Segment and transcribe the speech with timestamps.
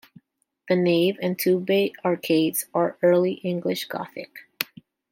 [0.67, 4.31] The nave and two-bay arcades are Early English Gothic.